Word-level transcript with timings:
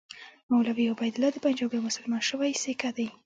مولوي 0.49 0.85
عبیدالله 0.93 1.29
د 1.33 1.37
پنجاب 1.45 1.69
یو 1.73 1.85
مسلمان 1.89 2.21
شوی 2.29 2.51
سیکه 2.63 2.89
دی. 2.97 3.07